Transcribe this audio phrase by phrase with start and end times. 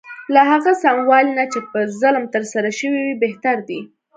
[0.33, 3.79] له هغه سموالي نه چې په ظلم ترسره شوی وي بهتر دی.